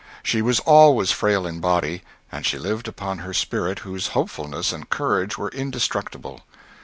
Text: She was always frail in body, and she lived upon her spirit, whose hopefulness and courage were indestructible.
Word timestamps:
She 0.23 0.41
was 0.41 0.59
always 0.61 1.11
frail 1.11 1.45
in 1.45 1.59
body, 1.59 2.01
and 2.31 2.43
she 2.43 2.57
lived 2.57 2.87
upon 2.87 3.19
her 3.19 3.35
spirit, 3.35 3.77
whose 3.85 4.07
hopefulness 4.17 4.73
and 4.73 4.89
courage 4.89 5.37
were 5.37 5.49
indestructible. 5.49 6.41